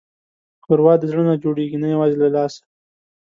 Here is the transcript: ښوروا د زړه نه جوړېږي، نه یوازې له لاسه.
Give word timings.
ښوروا 0.63 0.93
د 0.99 1.03
زړه 1.11 1.23
نه 1.29 1.35
جوړېږي، 1.43 1.77
نه 1.83 1.87
یوازې 1.93 2.17
له 2.23 2.29
لاسه. 2.35 2.61